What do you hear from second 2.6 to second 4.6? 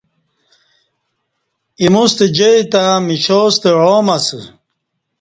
تہ مشا ستہ عام اسہ